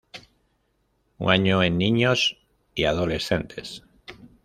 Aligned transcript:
Un 1.19 1.29
año 1.29 1.61
en 1.61 1.77
niños 1.77 2.39
y 2.73 2.85
adolescentes. 2.85 3.83